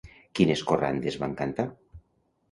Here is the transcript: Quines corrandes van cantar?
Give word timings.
Quines 0.37 0.61
corrandes 0.69 1.17
van 1.23 1.35
cantar? 1.41 1.67